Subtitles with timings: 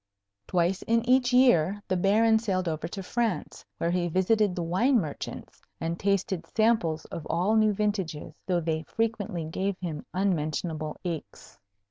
[0.47, 4.99] Twice in each year the Baron sailed over to France, where he visited the wine
[4.99, 11.59] merchants, and tasted samples of all new vintages, though they frequently gave him unmentionable aches.